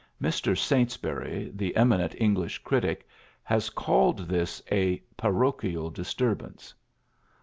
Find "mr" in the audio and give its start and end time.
0.19-0.57